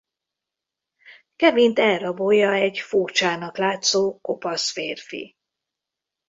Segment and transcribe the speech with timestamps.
[1.35, 5.35] Kevint elrabolja egy furcsának látszó kopasz férfi.